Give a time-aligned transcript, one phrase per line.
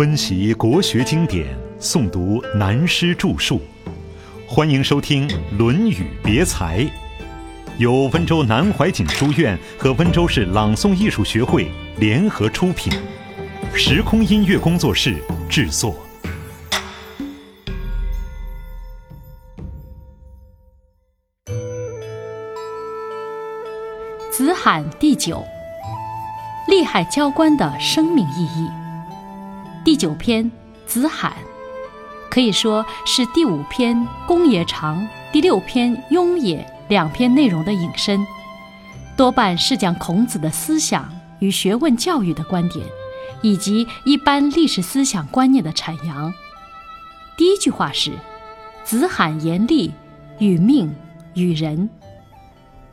[0.00, 1.46] 温习国学经典，
[1.78, 3.60] 诵读南师著述，
[4.48, 6.78] 欢迎收听《论语别裁》，
[7.76, 12.90] 由温州南怀瑾书院和温州市朗诵艺术学会联合出品，
[13.74, 15.16] 时空音乐工作室
[15.50, 15.94] 制作。
[24.32, 25.44] 子罕第九，
[26.68, 28.79] 厉害教官的生命意义。
[29.82, 30.50] 第九篇
[30.86, 31.32] 子罕，
[32.30, 38.26] 可以说是第五篇公也长、第六篇雍也两篇内容的引申，
[39.16, 42.84] 多半是讲孔子的思想与学问教育的观点，
[43.42, 46.32] 以及一般历史思想观念的阐扬。
[47.36, 48.12] 第一句话是
[48.84, 49.92] ：“子罕言厉，
[50.38, 50.94] 与命
[51.34, 51.88] 与人。”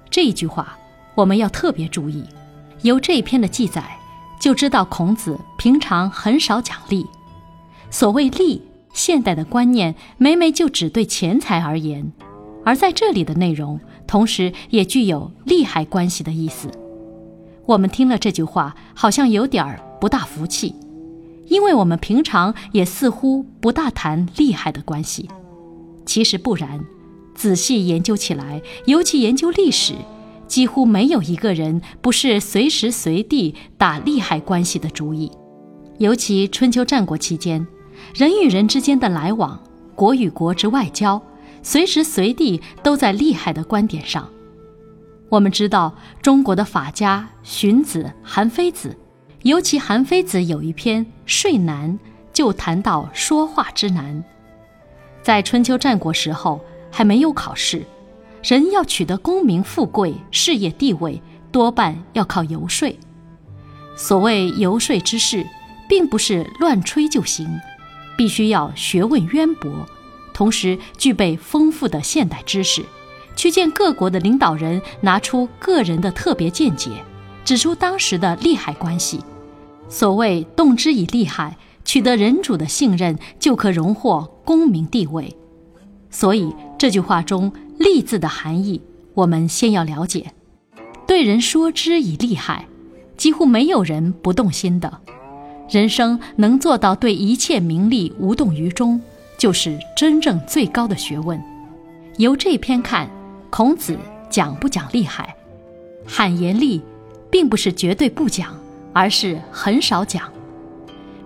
[0.10, 0.78] 这一句话。
[1.16, 2.24] 我们要特别注意，
[2.84, 3.97] 由这一篇的记载
[4.40, 7.06] 就知道孔子平常很少讲利。
[7.90, 8.62] 所谓利，
[8.94, 12.12] 现代的观念每每就只对钱财而言，
[12.66, 16.70] 而在这里的内容，同时也具有利害关系的意思。
[17.66, 20.76] 我们听了这句话，好像有点儿不大服气，
[21.48, 25.30] 因为我们平常也似乎不大谈利害的关系。
[26.06, 26.86] 其实不然，
[27.36, 29.94] 仔细研究起来，尤其研究历史。
[30.48, 35.32] 几乎没有一个人不是随时随地打利害关系的主意，
[35.98, 37.66] 尤其春秋战国期间，
[38.16, 39.62] 人与人之间的来往，
[39.94, 41.22] 国与国之外交，
[41.62, 44.28] 随时随地都在利害的观点上。
[45.30, 48.96] 我们知道，中国的法家荀子、韩非子，
[49.44, 51.92] 尤其韩非子有一篇《说难》，
[52.32, 54.24] 就谈到说话之难。
[55.22, 57.84] 在春秋战国时候，还没有考试。
[58.44, 61.22] 人要取得功名富贵、事业地位，
[61.52, 62.94] 多半要靠游说。
[63.96, 65.46] 所谓游说之事，
[65.90, 67.48] 并不是乱吹就行，
[68.16, 69.72] 必须要学问渊博，
[70.34, 72.84] 同时具备丰富的现代知识，
[73.36, 76.92] 去见各国的领导人，拿出个人的特别见解，
[77.44, 79.20] 指出当时的利害关系。
[79.90, 85.36] 所谓动之以利害，取得人主的信任，就可荣获功名地位。
[86.10, 87.52] 所以这句话中。
[87.80, 88.82] 利字的含义，
[89.14, 90.32] 我们先要了解。
[91.06, 92.66] 对人说之以利害，
[93.16, 95.00] 几乎没有人不动心的。
[95.70, 99.00] 人生能做到对一切名利无动于衷，
[99.38, 101.40] 就是真正最高的学问。
[102.18, 103.08] 由这篇看，
[103.52, 103.96] 孔子
[104.28, 105.36] 讲不讲利害？
[106.04, 106.82] 罕言利，
[107.30, 108.58] 并不是绝对不讲，
[108.92, 110.24] 而是很少讲。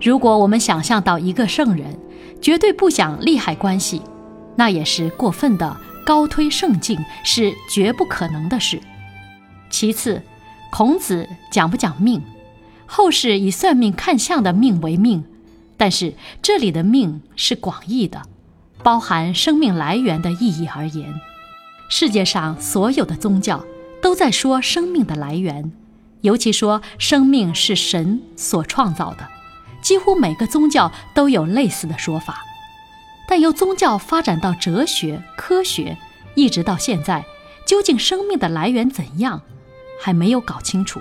[0.02, 1.98] 如果我们想象到一个圣人
[2.42, 4.02] 绝对不讲利害关系，
[4.56, 5.76] 那也是过分的。
[6.04, 8.80] 高推圣境是绝不可能的事。
[9.70, 10.20] 其次，
[10.72, 12.20] 孔子讲不讲命？
[12.86, 15.24] 后世以算命看相的命为命，
[15.76, 18.20] 但是这里的命是广义的，
[18.82, 21.14] 包含生命来源的意义而言。
[21.88, 23.64] 世界上所有的宗教
[24.02, 25.70] 都在说生命的来源，
[26.22, 29.28] 尤其说生命是神所创造的，
[29.80, 32.42] 几乎每个宗教都有类似的说法。
[33.34, 35.96] 但由宗教发展到哲学、科学，
[36.34, 37.24] 一直到现在，
[37.64, 39.40] 究竟生命的来源怎样，
[39.98, 41.00] 还没有搞清楚。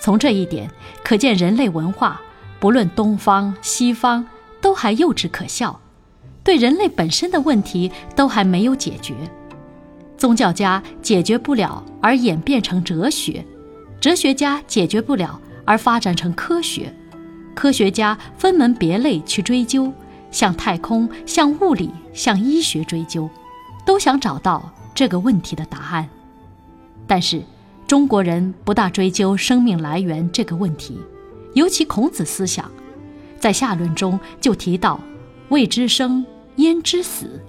[0.00, 0.70] 从这一点
[1.02, 2.20] 可见，人类文化
[2.60, 4.24] 不论东方西方，
[4.60, 5.80] 都还幼稚可笑，
[6.44, 9.12] 对人类本身的问题都还没有解决。
[10.16, 13.44] 宗教家解决不了而演变成哲学，
[14.00, 16.94] 哲学家解决不了而发展成科学，
[17.56, 19.92] 科学家分门别类去追究。
[20.34, 23.30] 向太空、向物理、向医学追究，
[23.86, 26.08] 都想找到这个问题的答案。
[27.06, 27.40] 但是
[27.86, 30.98] 中国人不大追究生命来源这个问题，
[31.52, 32.68] 尤其孔子思想，
[33.38, 35.00] 在下论中就提到
[35.50, 37.40] “未知生，焉知死”，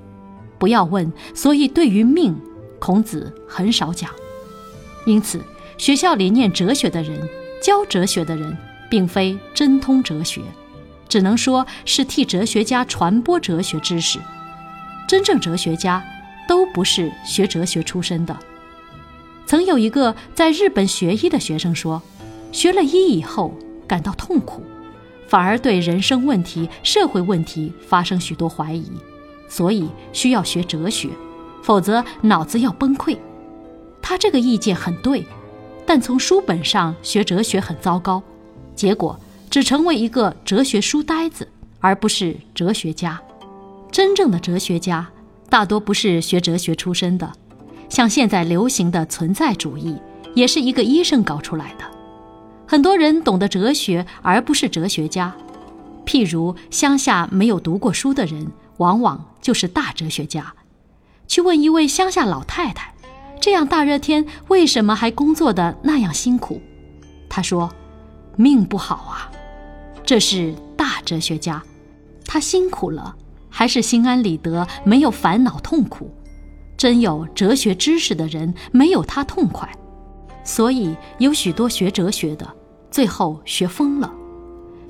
[0.60, 1.12] 不要问。
[1.34, 2.40] 所以对于命，
[2.78, 4.12] 孔子很少讲。
[5.08, 5.42] 因此，
[5.80, 7.28] 学校里念哲学的人、
[7.64, 8.56] 教哲学的人，
[8.92, 10.42] 并非真通哲学。
[11.16, 14.20] 只能说是替哲学家传播哲学知识，
[15.08, 16.04] 真正哲学家
[16.46, 18.38] 都不是学哲学出身的。
[19.46, 22.02] 曾有一个在日本学医的学生说，
[22.52, 23.58] 学了医以后
[23.88, 24.62] 感到痛苦，
[25.26, 28.92] 反而对人生问题、社会问题发生许多怀疑，
[29.48, 31.08] 所以需要学哲学，
[31.64, 33.18] 否则脑子要崩溃。
[34.02, 35.26] 他这个意见很对，
[35.86, 38.22] 但从书本上学哲学很糟糕，
[38.76, 39.18] 结果。
[39.56, 41.48] 只成为一个哲学书呆子，
[41.80, 43.18] 而不是哲学家。
[43.90, 45.08] 真正的哲学家
[45.48, 47.32] 大多不是学哲学出身的，
[47.88, 49.96] 像现在流行的存在主义，
[50.34, 51.86] 也是一个医生搞出来的。
[52.68, 55.34] 很多人懂得哲学，而不是哲学家。
[56.06, 60.54] 譬如乡下没有读过书的人，往往就是大哲学家。
[61.30, 62.94] 去问一位乡下老太太，
[63.40, 66.62] 这样大热天为什么还工作的那样辛苦？
[67.30, 67.74] 她说
[68.36, 69.32] ：“命不好啊。”
[70.06, 71.64] 这是大哲学家，
[72.26, 73.16] 他辛苦了，
[73.50, 76.12] 还是心安理得，没有烦恼痛苦。
[76.78, 79.68] 真有哲学知识的人，没有他痛快。
[80.44, 82.48] 所以有许多学哲学的，
[82.92, 84.14] 最后学疯了。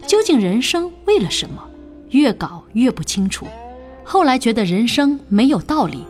[0.06, 1.64] 究竟人生为了什么？
[2.10, 3.48] 越搞越不清楚。
[4.04, 6.04] 后来觉得人生没有道理，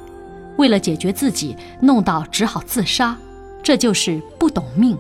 [0.57, 3.15] 为了解决自己，弄到只好自杀。
[3.61, 4.97] 这就是不懂命。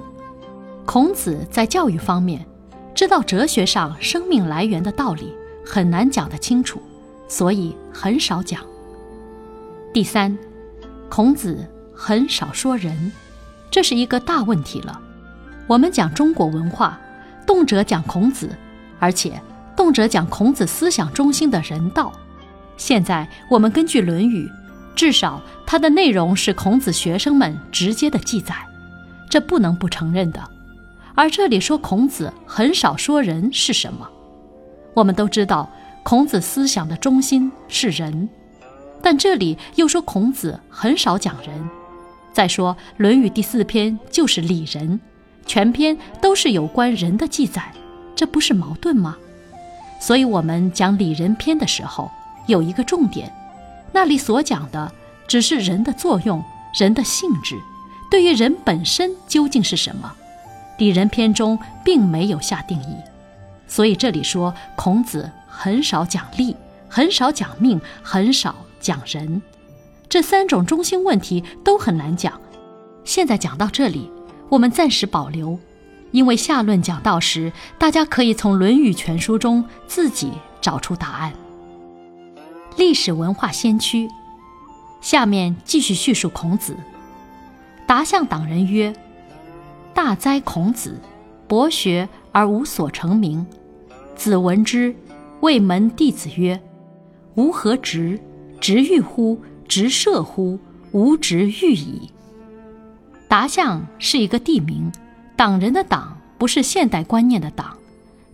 [0.85, 2.45] 孔子在教育方面，
[2.95, 6.81] 知道哲学上生命来源的道理很难讲得清楚，
[7.27, 8.61] 所以很少讲。
[9.93, 10.35] 第三，
[11.09, 13.11] 孔子很少说人。
[13.69, 14.97] 这是一个大问题了。
[15.67, 16.97] 我们讲中国文化，
[17.45, 18.49] 动辄讲孔子，
[18.97, 19.41] 而且
[19.75, 22.13] 动辄讲孔子思想中心的人道。
[22.77, 24.47] 现在我们根据《论语》，
[24.95, 28.55] 至少它的内容是孔子学生们直接的记载，
[29.29, 30.41] 这不能不承认的。
[31.15, 34.07] 而这里说孔子很少说人是什么？
[34.93, 35.69] 我们都知道
[36.03, 38.29] 孔子思想的中心是人，
[39.01, 41.69] 但这里又说孔子很少讲人。
[42.33, 44.99] 再说，《论语》第四篇就是礼仁，
[45.45, 47.71] 全篇都是有关人的记载，
[48.13, 49.15] 这不是矛盾吗？
[50.01, 52.11] 所以，我们讲礼仁篇的时候，
[52.47, 53.33] 有一个重点，
[53.93, 54.91] 那里所讲的
[55.27, 56.43] 只是人的作用、
[56.77, 57.55] 人的性质，
[58.11, 60.13] 对于人本身究竟是什么，
[60.77, 62.95] 礼仁篇中并没有下定义。
[63.67, 66.55] 所以这里说孔子很少讲利，
[66.87, 69.41] 很少讲命，很少讲人。
[70.07, 72.39] 这三种中心问题都很难讲，
[73.03, 74.09] 现在讲到这里，
[74.49, 75.57] 我们暂时保留，
[76.11, 80.31] 因为下论讲到时，大家可以从《论语》全书中自己
[80.61, 81.33] 找出答案。
[82.77, 84.07] 历史文化先驱，
[85.01, 86.77] 下面继续叙述孔子。
[87.87, 88.95] 达向党人曰
[89.95, 90.99] ：“大哉孔子，
[91.47, 93.43] 博学而无所成名。”
[94.15, 94.93] 子闻之，
[95.39, 96.61] 谓门弟子曰
[97.35, 98.19] ：“吾何直？
[98.59, 100.59] 直欲乎？”直射乎？
[100.91, 102.11] 吾直欲矣。
[103.27, 104.91] 达象是一个地名，
[105.35, 107.75] 党人的党不是现代观念的党，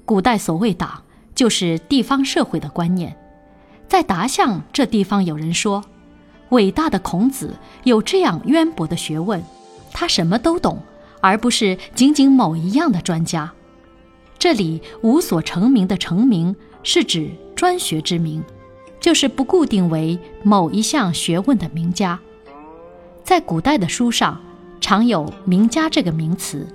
[0.03, 1.03] 古代所谓党
[1.33, 3.15] 就是地方社会的观念。
[3.87, 5.83] 在达象这地方，有人说，
[6.49, 9.41] 伟大的孔子有这样渊博的学问，
[9.93, 10.79] 他什么都懂，
[11.21, 13.51] 而不是仅仅某一样的专家。
[14.37, 18.43] 这里无所成名的成名，是指专学之名。
[18.99, 22.19] 就是不固定为某一项学问的名家，
[23.23, 24.39] 在古代的书上
[24.79, 26.67] 常有“名家”这个名词，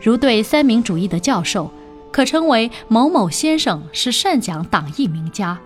[0.00, 1.68] 如对三民主义的教授，
[2.12, 5.58] 可称为某某先生是善讲党义名家，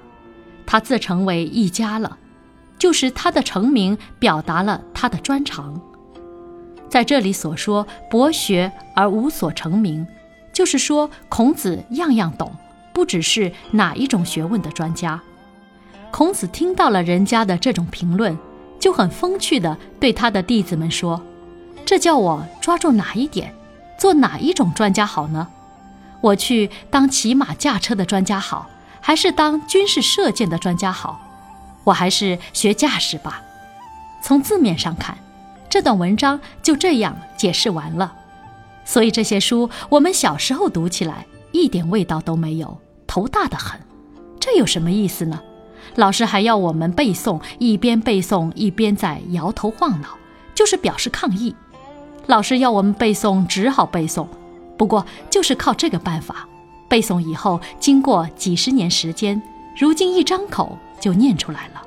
[0.65, 2.17] 他自成为一家了，
[2.79, 5.79] 就是他的成名表达了他的专长。
[6.93, 10.07] 在这里所说博学而无所成名，
[10.53, 12.55] 就是说孔子样样懂，
[12.93, 15.19] 不只是哪一种学问的专家。
[16.11, 18.37] 孔子听到了人家的这种评论，
[18.79, 21.23] 就很风趣地对他的弟子们说
[21.87, 23.55] ：“这叫我抓住哪一点，
[23.99, 25.49] 做哪一种专家好呢？
[26.21, 28.69] 我去当骑马驾车的专家好，
[29.01, 31.19] 还是当军事射箭的专家好？
[31.85, 33.43] 我还是学驾驶吧。”
[34.23, 35.17] 从字面上看，
[35.73, 38.13] 这段文章就这样解释完了。
[38.85, 42.77] 所以这些书我们小时候读起来一点味道都没有，
[43.07, 43.81] 头大的很。
[44.39, 45.41] 这有什么意思呢？
[45.95, 50.09] 老师还要我们背诵，一边背诵一边在摇头晃脑，
[50.55, 51.55] 就是表示抗议。
[52.27, 54.27] 老师要我们背诵，只好背诵。
[54.77, 56.47] 不过就是靠这个办法，
[56.87, 59.41] 背诵以后，经过几十年时间，
[59.79, 61.81] 如今一张口就念出来了。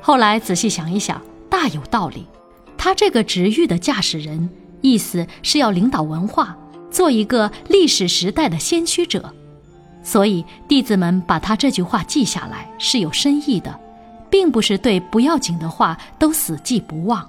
[0.00, 2.26] 后来仔细想一想，大有道理。
[2.78, 4.48] 他这个职域的驾驶人，
[4.80, 6.56] 意思是要领导文化，
[6.90, 9.34] 做一个历史时代的先驱者。
[10.02, 13.78] 所以，弟子们把他这句话记下来是有深意的，
[14.30, 17.28] 并不是对不要紧的话都死记不忘。